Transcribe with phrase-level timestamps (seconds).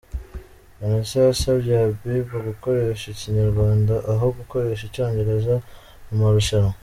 [0.79, 5.55] Vanessa yasabye Habiba gukoresha ikinyarwanda aho gukoresha icyongereza
[6.07, 6.73] mu marushanwa.